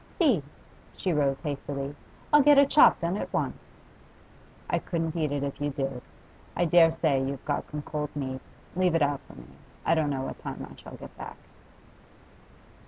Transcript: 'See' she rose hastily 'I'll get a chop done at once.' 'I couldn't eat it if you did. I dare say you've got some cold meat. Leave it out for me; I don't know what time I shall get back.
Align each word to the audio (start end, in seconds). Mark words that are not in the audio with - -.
'See' 0.19 0.41
she 0.97 1.13
rose 1.13 1.39
hastily 1.41 1.95
'I'll 2.33 2.41
get 2.41 2.57
a 2.57 2.65
chop 2.65 2.99
done 2.99 3.15
at 3.17 3.31
once.' 3.31 3.77
'I 4.67 4.79
couldn't 4.79 5.15
eat 5.15 5.31
it 5.31 5.43
if 5.43 5.61
you 5.61 5.69
did. 5.69 6.01
I 6.55 6.65
dare 6.65 6.91
say 6.91 7.23
you've 7.23 7.45
got 7.45 7.69
some 7.69 7.83
cold 7.83 8.09
meat. 8.15 8.41
Leave 8.75 8.95
it 8.95 9.03
out 9.03 9.19
for 9.27 9.35
me; 9.35 9.45
I 9.85 9.93
don't 9.93 10.09
know 10.09 10.23
what 10.23 10.39
time 10.39 10.65
I 10.67 10.73
shall 10.81 10.97
get 10.97 11.15
back. 11.19 11.37